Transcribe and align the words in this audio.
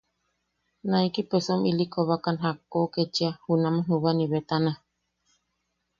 Naiki 0.89 1.21
pesom 1.29 1.59
ili 1.71 1.85
kobakan 1.93 2.37
jakko 2.43 2.79
ketchia 2.93 3.29
junaman 3.43 3.85
Jubanibetana. 3.87 4.71